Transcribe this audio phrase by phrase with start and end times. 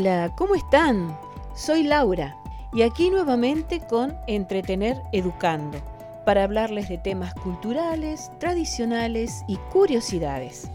[0.00, 1.14] Hola, ¿cómo están?
[1.54, 2.34] Soy Laura
[2.72, 5.76] y aquí nuevamente con Entretener Educando
[6.24, 10.70] para hablarles de temas culturales, tradicionales y curiosidades.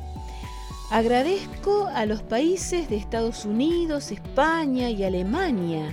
[0.92, 5.92] Agradezco a los países de Estados Unidos, España y Alemania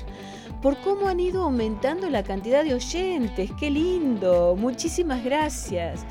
[0.61, 3.51] por cómo han ido aumentando la cantidad de oyentes.
[3.59, 4.57] ¡Qué lindo!
[4.59, 6.05] Muchísimas gracias.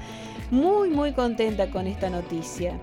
[0.50, 2.80] Muy, muy contenta con esta noticia.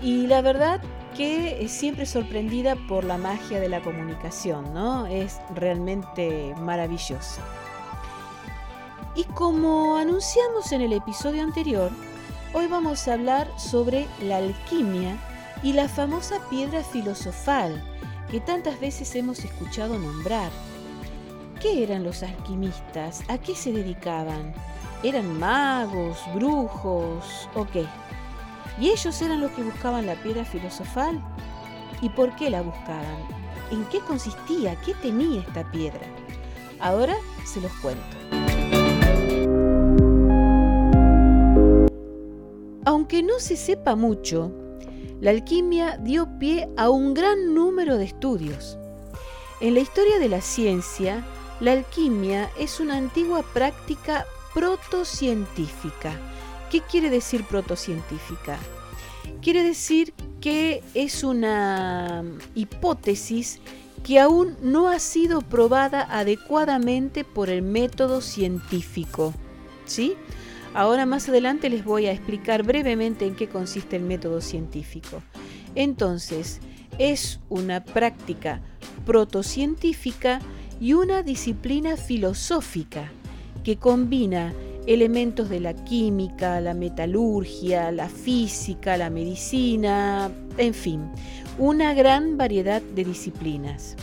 [0.00, 0.80] Y la verdad
[1.16, 5.06] que es siempre sorprendida por la magia de la comunicación, ¿no?
[5.06, 7.40] Es realmente maravilloso.
[9.14, 11.90] Y como anunciamos en el episodio anterior,
[12.52, 15.16] hoy vamos a hablar sobre la alquimia
[15.62, 17.80] y la famosa piedra filosofal
[18.30, 20.50] que tantas veces hemos escuchado nombrar.
[21.60, 23.22] ¿Qué eran los alquimistas?
[23.28, 24.52] ¿A qué se dedicaban?
[25.04, 27.86] ¿Eran magos, brujos o qué?
[28.78, 31.20] ¿Y ellos eran los que buscaban la piedra filosofal?
[32.00, 33.18] ¿Y por qué la buscaban?
[33.70, 34.74] ¿En qué consistía?
[34.84, 36.06] ¿Qué tenía esta piedra?
[36.80, 38.02] Ahora se los cuento.
[42.84, 44.50] Aunque no se sepa mucho,
[45.20, 48.76] la alquimia dio pie a un gran número de estudios.
[49.60, 51.24] En la historia de la ciencia,
[51.60, 56.18] la alquimia es una antigua práctica protocientífica
[56.74, 58.58] ¿Qué quiere decir protocientífica?
[59.40, 62.24] Quiere decir que es una
[62.56, 63.60] hipótesis
[64.02, 69.32] que aún no ha sido probada adecuadamente por el método científico.
[69.86, 70.14] ¿Sí?
[70.74, 75.22] Ahora más adelante les voy a explicar brevemente en qué consiste el método científico.
[75.76, 76.58] Entonces,
[76.98, 78.62] es una práctica
[79.06, 80.40] protocientífica
[80.80, 83.12] y una disciplina filosófica
[83.62, 84.52] que combina
[84.86, 91.10] elementos de la química, la metalurgia, la física, la medicina, en fin,
[91.58, 93.96] una gran variedad de disciplinas.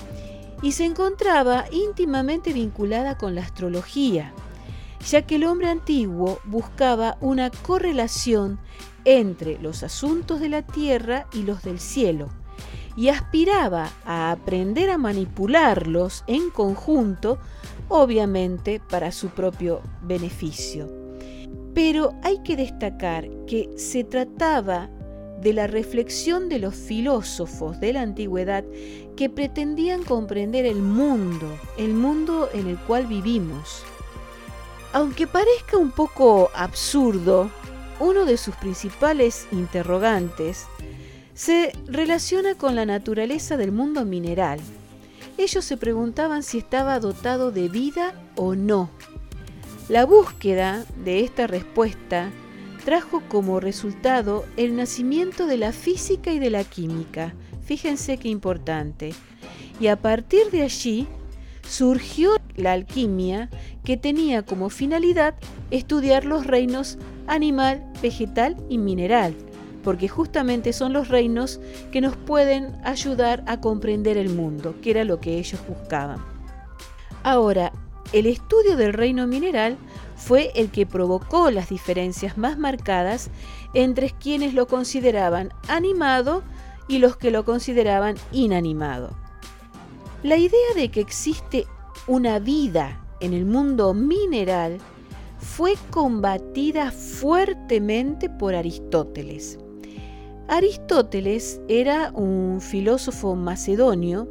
[0.61, 4.33] Y se encontraba íntimamente vinculada con la astrología,
[5.09, 8.59] ya que el hombre antiguo buscaba una correlación
[9.05, 12.29] entre los asuntos de la tierra y los del cielo,
[12.95, 17.39] y aspiraba a aprender a manipularlos en conjunto
[17.91, 20.89] obviamente para su propio beneficio.
[21.73, 24.89] Pero hay que destacar que se trataba
[25.41, 28.63] de la reflexión de los filósofos de la antigüedad
[29.17, 31.47] que pretendían comprender el mundo,
[31.77, 33.83] el mundo en el cual vivimos.
[34.93, 37.49] Aunque parezca un poco absurdo,
[37.99, 40.65] uno de sus principales interrogantes
[41.33, 44.59] se relaciona con la naturaleza del mundo mineral
[45.37, 48.89] ellos se preguntaban si estaba dotado de vida o no.
[49.89, 52.31] La búsqueda de esta respuesta
[52.85, 57.33] trajo como resultado el nacimiento de la física y de la química.
[57.63, 59.13] Fíjense qué importante.
[59.79, 61.07] Y a partir de allí
[61.67, 63.49] surgió la alquimia
[63.83, 65.35] que tenía como finalidad
[65.71, 66.97] estudiar los reinos
[67.27, 69.35] animal, vegetal y mineral
[69.83, 71.59] porque justamente son los reinos
[71.91, 76.23] que nos pueden ayudar a comprender el mundo, que era lo que ellos buscaban.
[77.23, 77.71] Ahora,
[78.13, 79.77] el estudio del reino mineral
[80.15, 83.29] fue el que provocó las diferencias más marcadas
[83.73, 86.43] entre quienes lo consideraban animado
[86.87, 89.15] y los que lo consideraban inanimado.
[90.23, 91.65] La idea de que existe
[92.05, 94.79] una vida en el mundo mineral
[95.39, 99.57] fue combatida fuertemente por Aristóteles.
[100.47, 104.27] Aristóteles era un filósofo macedonio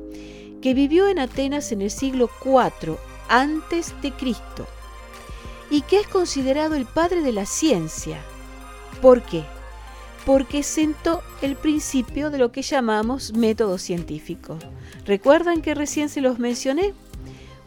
[0.61, 2.99] que vivió en Atenas en el siglo IV
[3.29, 4.67] antes de Cristo
[5.71, 8.19] y que es considerado el padre de la ciencia.
[9.01, 9.45] ¿Por qué?
[10.27, 14.59] Porque sentó el principio de lo que llamamos método científico.
[15.07, 16.93] ¿Recuerdan que recién se los mencioné?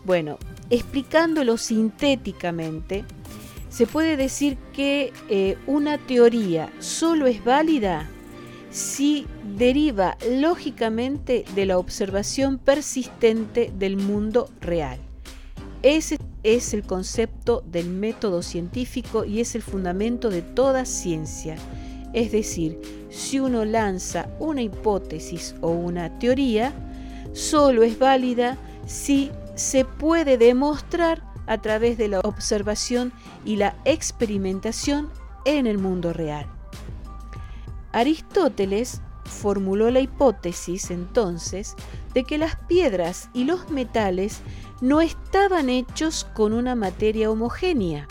[0.06, 0.38] Bueno,
[0.70, 3.06] explicándolo sintéticamente,
[3.70, 8.07] se puede decir que eh, una teoría solo es válida
[8.74, 14.98] si deriva lógicamente de la observación persistente del mundo real.
[15.84, 21.56] Ese es el concepto del método científico y es el fundamento de toda ciencia.
[22.14, 22.80] Es decir,
[23.12, 26.74] si uno lanza una hipótesis o una teoría,
[27.34, 33.14] solo es válida si se puede demostrar a través de la observación
[33.46, 35.10] y la experimentación
[35.46, 36.48] en el mundo real.
[37.94, 41.75] Aristóteles formuló la hipótesis entonces
[42.13, 44.42] de que las piedras y los metales
[44.81, 48.07] no estaban hechos con una materia homogénea,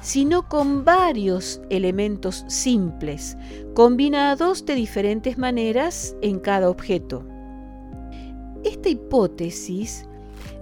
[0.00, 3.36] sino con varios elementos simples,
[3.74, 7.26] combinados de diferentes maneras en cada objeto.
[8.62, 10.06] esta hipótesis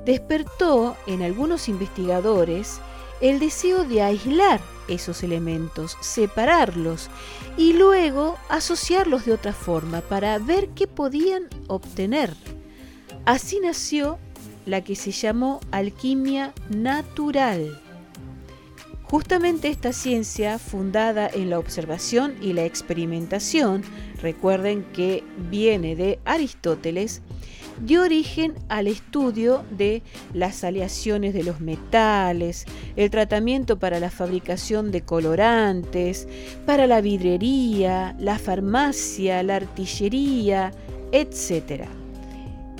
[0.04, 2.80] despertó en algunos investigadores
[3.20, 7.08] el deseo de aislar esos elementos, separarlos
[7.56, 12.34] y luego asociarlos de otra forma para ver qué podían obtener.
[13.24, 14.18] Así nació
[14.66, 17.80] la que se llamó alquimia natural.
[19.04, 23.82] Justamente esta ciencia, fundada en la observación y la experimentación,
[24.20, 27.22] recuerden que viene de Aristóteles,
[27.80, 32.66] dio origen al estudio de las aleaciones de los metales,
[32.96, 36.28] el tratamiento para la fabricación de colorantes,
[36.66, 40.72] para la vidrería, la farmacia, la artillería,
[41.12, 41.84] etc.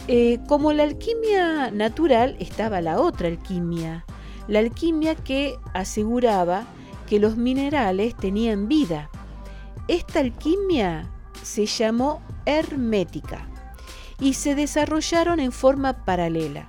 [0.06, 4.04] Eh, como la alquimia natural estaba la otra alquimia,
[4.48, 6.64] la alquimia que aseguraba
[7.08, 9.10] que los minerales tenían vida.
[9.88, 11.10] Esta alquimia
[11.42, 13.48] se llamó hermética
[14.20, 16.68] y se desarrollaron en forma paralela.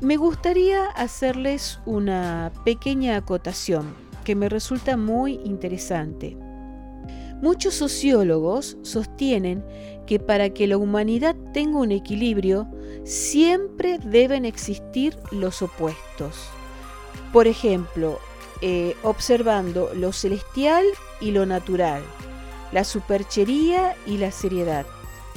[0.00, 3.94] Me gustaría hacerles una pequeña acotación
[4.24, 6.36] que me resulta muy interesante.
[7.40, 9.64] Muchos sociólogos sostienen
[10.06, 12.68] que para que la humanidad tenga un equilibrio,
[13.04, 16.48] siempre deben existir los opuestos.
[17.32, 18.18] Por ejemplo,
[18.60, 20.84] eh, observando lo celestial
[21.20, 22.02] y lo natural,
[22.72, 24.84] la superchería y la seriedad,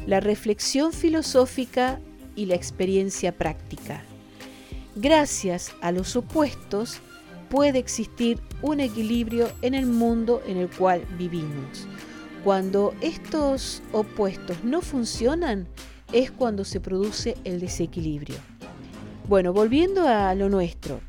[0.07, 1.99] la reflexión filosófica
[2.35, 4.03] y la experiencia práctica.
[4.95, 6.99] Gracias a los opuestos
[7.49, 11.87] puede existir un equilibrio en el mundo en el cual vivimos.
[12.43, 15.67] Cuando estos opuestos no funcionan
[16.11, 18.37] es cuando se produce el desequilibrio.
[19.27, 20.99] Bueno, volviendo a lo nuestro.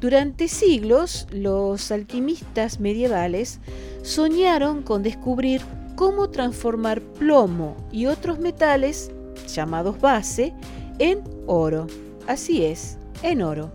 [0.00, 3.60] Durante siglos los alquimistas medievales
[4.02, 5.62] soñaron con descubrir
[5.96, 9.10] cómo transformar plomo y otros metales,
[9.46, 10.54] llamados base,
[10.98, 11.86] en oro.
[12.26, 13.72] Así es, en oro.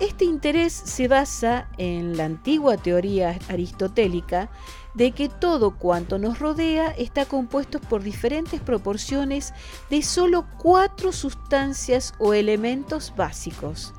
[0.00, 4.50] Este interés se basa en la antigua teoría aristotélica
[4.94, 9.52] de que todo cuanto nos rodea está compuesto por diferentes proporciones
[9.90, 13.92] de solo cuatro sustancias o elementos básicos,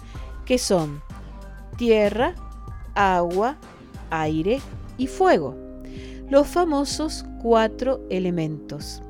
[0.46, 1.02] que son
[1.78, 2.36] tierra,
[2.94, 3.58] agua,
[4.10, 4.62] aire
[4.98, 5.65] y fuego
[6.30, 9.01] los famosos cuatro elementos.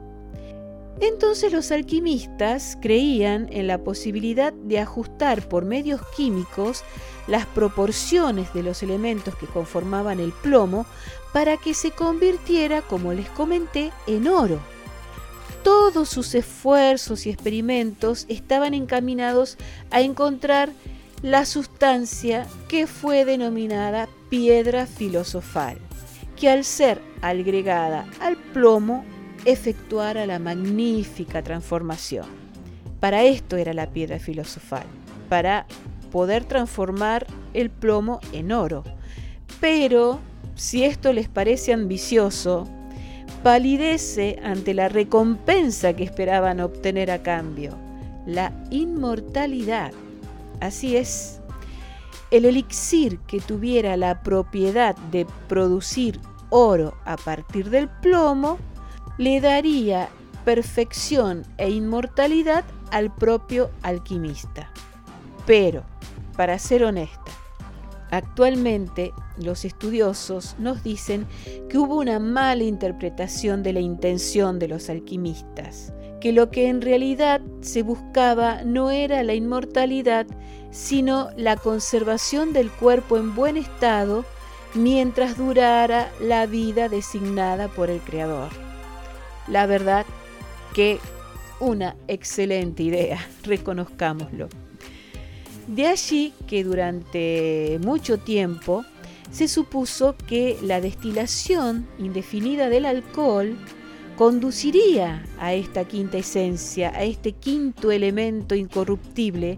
[1.01, 6.83] Entonces los alquimistas creían en la posibilidad de ajustar por medios químicos
[7.27, 10.85] las proporciones de los elementos que conformaban el plomo
[11.33, 14.59] para que se convirtiera, como les comenté, en oro.
[15.63, 19.57] Todos sus esfuerzos y experimentos estaban encaminados
[19.91, 20.71] a encontrar
[21.21, 25.77] la sustancia que fue denominada piedra filosofal
[26.35, 29.05] que al ser agregada al plomo
[29.45, 32.25] efectuara la magnífica transformación.
[32.99, 34.85] Para esto era la piedra filosofal,
[35.29, 35.65] para
[36.11, 38.83] poder transformar el plomo en oro.
[39.59, 40.19] Pero,
[40.55, 42.67] si esto les parece ambicioso,
[43.43, 47.77] palidece ante la recompensa que esperaban obtener a cambio,
[48.25, 49.91] la inmortalidad.
[50.61, 51.41] Así es,
[52.35, 58.57] el elixir que tuviera la propiedad de producir oro a partir del plomo
[59.17, 60.09] le daría
[60.43, 64.69] perfección e inmortalidad al propio alquimista.
[65.45, 65.83] Pero,
[66.35, 67.31] para ser honesta,
[68.11, 71.25] actualmente los estudiosos nos dicen
[71.69, 76.81] que hubo una mala interpretación de la intención de los alquimistas, que lo que en
[76.81, 80.27] realidad se buscaba no era la inmortalidad,
[80.75, 84.25] sino la conservación del cuerpo en buen estado
[84.73, 88.49] mientras durara la vida designada por el Creador.
[89.47, 90.05] La verdad
[90.73, 90.99] que
[91.61, 94.49] una excelente idea, reconozcámoslo.
[95.67, 98.83] De allí que durante mucho tiempo
[99.31, 103.57] se supuso que la destilación indefinida del alcohol
[104.17, 109.57] conduciría a esta quinta esencia, a este quinto elemento incorruptible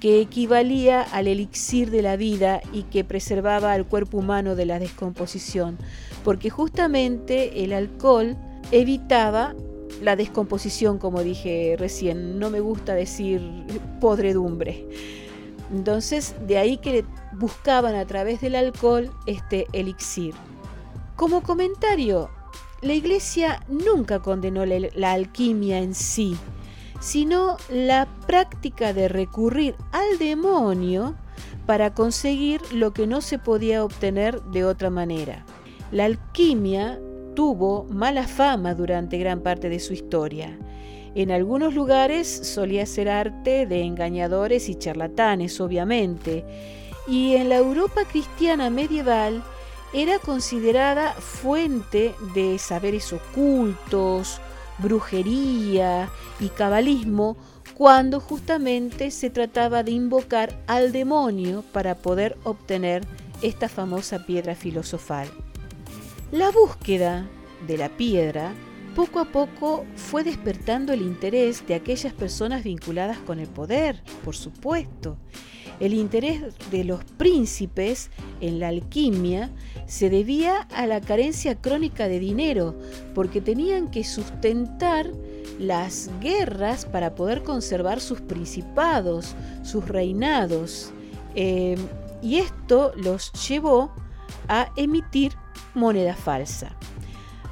[0.00, 4.78] que equivalía al elixir de la vida y que preservaba al cuerpo humano de la
[4.78, 5.78] descomposición,
[6.24, 8.36] porque justamente el alcohol
[8.72, 9.54] evitaba
[10.02, 13.40] la descomposición, como dije recién, no me gusta decir
[14.00, 14.86] podredumbre.
[15.72, 20.34] Entonces, de ahí que buscaban a través del alcohol este elixir.
[21.16, 22.30] Como comentario,
[22.82, 26.36] la Iglesia nunca condenó la, alquimia en sí,
[27.00, 31.14] sino la práctica de recurrir al demonio
[31.66, 35.44] para conseguir lo que no se podía obtener de otra manera.
[35.90, 37.00] La alquimia
[37.34, 40.58] tuvo mala fama durante gran parte de su historia.
[41.14, 46.44] En algunos lugares solía ser arte de engañadores y charlatanes, obviamente,
[47.08, 49.42] y en la Europa cristiana medieval
[49.92, 54.40] era considerada fuente de saberes ocultos,
[54.78, 56.08] brujería
[56.40, 57.36] y cabalismo
[57.74, 63.04] cuando justamente se trataba de invocar al demonio para poder obtener
[63.42, 65.28] esta famosa piedra filosofal.
[66.32, 67.26] La búsqueda
[67.66, 68.52] de la piedra
[68.94, 74.34] poco a poco fue despertando el interés de aquellas personas vinculadas con el poder, por
[74.34, 75.18] supuesto.
[75.80, 79.50] El interés de los príncipes en la alquimia
[79.86, 82.74] se debía a la carencia crónica de dinero,
[83.14, 85.10] porque tenían que sustentar
[85.58, 90.92] las guerras para poder conservar sus principados, sus reinados.
[91.34, 91.76] Eh,
[92.22, 93.92] y esto los llevó
[94.48, 95.32] a emitir
[95.74, 96.76] moneda falsa.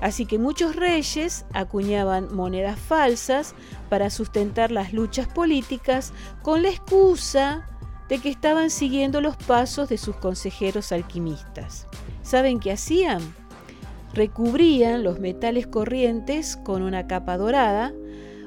[0.01, 3.55] Así que muchos reyes acuñaban monedas falsas
[3.89, 6.13] para sustentar las luchas políticas
[6.43, 7.67] con la excusa
[8.19, 11.87] que estaban siguiendo los pasos de sus consejeros alquimistas.
[12.23, 13.21] ¿Saben qué hacían?
[14.13, 17.93] Recubrían los metales corrientes con una capa dorada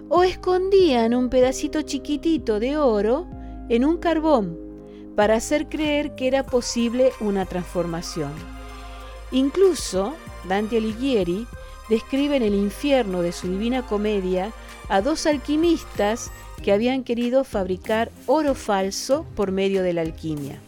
[0.10, 3.28] o escondían un pedacito chiquitito de oro
[3.70, 4.58] en un carbón
[5.16, 8.32] para hacer creer que era posible una transformación.
[9.32, 10.14] Incluso
[10.48, 11.48] Dante Alighieri
[11.90, 14.52] describe en el infierno de su Divina Comedia
[14.90, 16.32] a dos alquimistas
[16.64, 20.60] que habían querido fabricar oro falso por medio de la alquimia.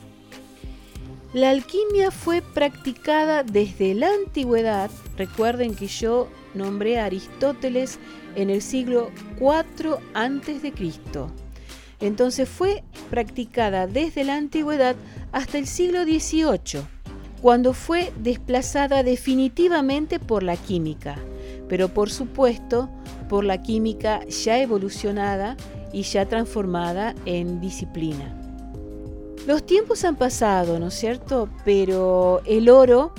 [1.33, 4.89] La alquimia fue practicada desde la antigüedad.
[5.15, 7.99] Recuerden que yo nombré a Aristóteles
[8.35, 10.73] en el siglo IV a.C.
[11.99, 14.95] Entonces fue practicada desde la antigüedad
[15.31, 16.81] hasta el siglo XVIII,
[17.41, 21.17] cuando fue desplazada definitivamente por la química,
[21.67, 22.89] pero por supuesto
[23.29, 25.55] por la química ya evolucionada
[25.93, 28.35] y ya transformada en disciplina.
[29.47, 31.49] Los tiempos han pasado, ¿no es cierto?
[31.63, 33.13] Pero el oro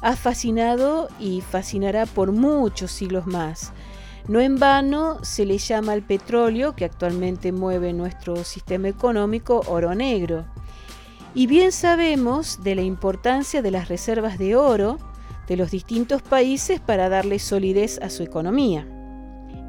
[0.00, 3.72] ha fascinado y fascinará por muchos siglos más.
[4.28, 9.94] No en vano se le llama al petróleo que actualmente mueve nuestro sistema económico oro
[9.94, 10.46] negro.
[11.34, 14.98] Y bien sabemos de la importancia de las reservas de oro
[15.48, 18.86] de los distintos países para darle solidez a su economía.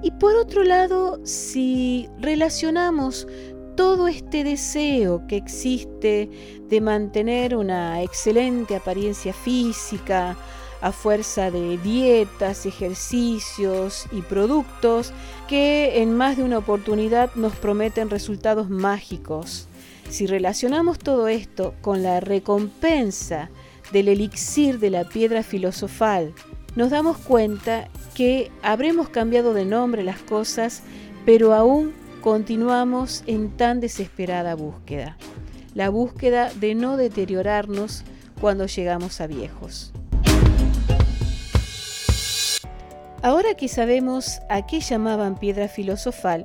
[0.03, 3.27] Y por otro lado, si relacionamos
[3.75, 6.29] todo este deseo que existe
[6.69, 10.38] de mantener una excelente apariencia física
[10.81, 15.13] a fuerza de dietas, ejercicios y productos
[15.48, 19.67] que en más de una oportunidad nos prometen resultados mágicos.
[20.09, 23.50] Si relacionamos todo esto con la recompensa
[23.91, 26.33] del elixir de la piedra filosofal,
[26.75, 30.83] nos damos cuenta que habremos cambiado de nombre las cosas,
[31.25, 35.17] pero aún continuamos en tan desesperada búsqueda,
[35.74, 38.03] la búsqueda de no deteriorarnos
[38.41, 39.93] cuando llegamos a viejos.
[43.21, 46.43] Ahora que sabemos a qué llamaban piedra filosofal,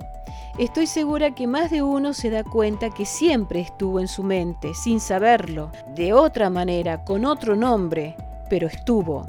[0.58, 4.74] estoy segura que más de uno se da cuenta que siempre estuvo en su mente,
[4.74, 8.16] sin saberlo, de otra manera, con otro nombre,
[8.48, 9.26] pero estuvo.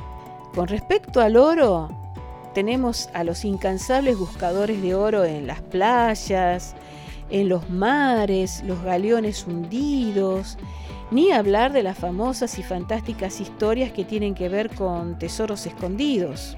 [0.54, 1.90] Con respecto al oro,
[2.54, 6.75] tenemos a los incansables buscadores de oro en las playas,
[7.30, 10.58] en los mares, los galeones hundidos,
[11.12, 16.58] ni hablar de las famosas y fantásticas historias que tienen que ver con tesoros escondidos.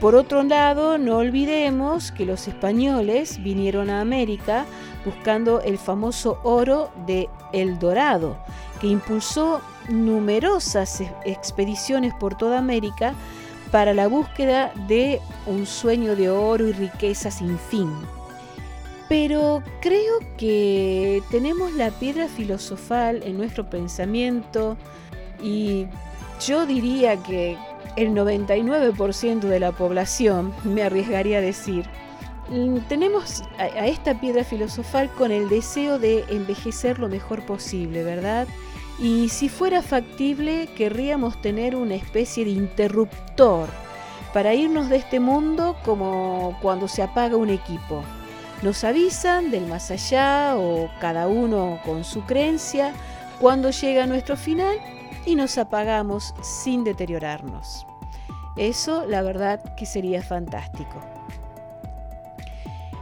[0.00, 4.64] Por otro lado, no olvidemos que los españoles vinieron a América
[5.04, 8.38] buscando el famoso oro de El Dorado,
[8.80, 13.12] que impulsó numerosas expediciones por toda América
[13.70, 17.92] para la búsqueda de un sueño de oro y riqueza sin fin.
[19.06, 24.78] Pero creo que tenemos la piedra filosofal en nuestro pensamiento
[25.42, 25.86] y
[26.46, 27.58] yo diría que
[27.96, 31.86] el 99% de la población, me arriesgaría a decir,
[32.48, 38.46] mm, tenemos a, esta piedra filosofal con el deseo de envejecer lo mejor posible, ¿verdad?
[38.98, 43.68] Y si fuera factible, querríamos tener una especie de interruptor
[44.32, 48.02] para irnos de este mundo como cuando se apaga un equipo.
[48.62, 52.92] Nos avisan del más allá o cada uno con su creencia
[53.40, 54.76] cuando llega nuestro final
[55.26, 57.86] y nos apagamos sin deteriorarnos.
[58.56, 61.00] Eso la verdad que sería fantástico.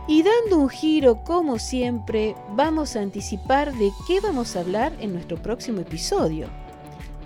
[0.07, 5.13] Y dando un giro, como siempre, vamos a anticipar de qué vamos a hablar en
[5.13, 6.49] nuestro próximo episodio.